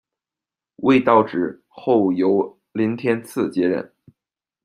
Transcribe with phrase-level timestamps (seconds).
[0.77, 3.93] 未到职，后由林天赐接任。